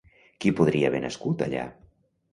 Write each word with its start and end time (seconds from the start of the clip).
Qui 0.45 0.53
podria 0.59 0.89
haver 0.91 1.03
nascut 1.05 1.47
allà? 1.49 1.67